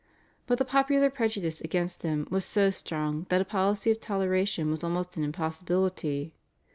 But 0.47 0.57
the 0.57 0.65
popular 0.65 1.11
prejudice 1.11 1.61
against 1.61 2.01
them 2.01 2.27
was 2.31 2.43
so 2.43 2.71
strong 2.71 3.27
that 3.29 3.39
a 3.39 3.45
policy 3.45 3.91
of 3.91 3.99
toleration 4.01 4.71
was 4.71 4.83
almost 4.83 5.15
an 5.15 5.23
impossibility. 5.23 6.33